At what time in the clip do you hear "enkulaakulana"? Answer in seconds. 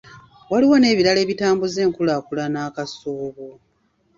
1.85-2.57